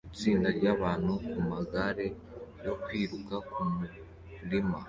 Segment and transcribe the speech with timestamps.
[0.09, 2.07] Itsinda ryabantu kumagare
[2.65, 4.77] yo kwiruka kumurima